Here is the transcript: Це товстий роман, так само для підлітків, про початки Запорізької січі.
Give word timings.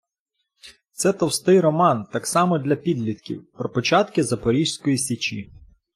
Це 0.91 1.13
товстий 1.13 1.59
роман, 1.61 2.05
так 2.13 2.27
само 2.27 2.59
для 2.59 2.75
підлітків, 2.75 3.51
про 3.51 3.69
початки 3.69 4.23
Запорізької 4.23 4.97
січі. 4.97 5.51